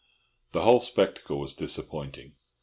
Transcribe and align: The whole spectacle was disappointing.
The 0.53 0.61
whole 0.63 0.79
spectacle 0.79 1.39
was 1.39 1.53
disappointing. 1.53 2.33